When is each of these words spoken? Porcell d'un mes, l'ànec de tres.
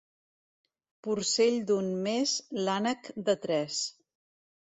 Porcell 1.07 1.59
d'un 1.71 1.91
mes, 2.09 2.33
l'ànec 2.69 3.13
de 3.27 3.37
tres. 3.47 3.77